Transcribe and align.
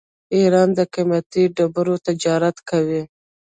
ایران 0.35 0.69
د 0.77 0.79
قیمتي 0.93 1.43
ډبرو 1.55 1.95
تجارت 2.07 2.57
کوي. 2.69 3.01